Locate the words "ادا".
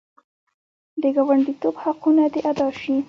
2.51-2.67